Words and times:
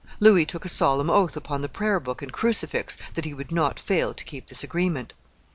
Louis 0.19 0.47
took 0.47 0.65
a 0.65 0.67
solemn 0.67 1.11
oath 1.11 1.37
upon 1.37 1.61
the 1.61 1.69
prayer 1.69 1.99
book 1.99 2.23
and 2.23 2.33
crucifix 2.33 2.97
that 3.13 3.23
he 3.25 3.35
would 3.35 3.51
not 3.51 3.79
fail 3.79 4.15
to 4.15 4.23
keep 4.25 4.47
this 4.47 4.63
agreement. 4.63 5.13